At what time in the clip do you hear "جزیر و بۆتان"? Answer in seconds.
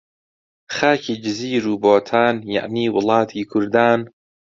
1.23-2.35